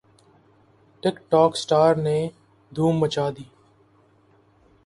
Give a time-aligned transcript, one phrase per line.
[1.03, 2.17] ٹک ٹوک سٹارز نے
[2.71, 3.45] دھوم مچا دی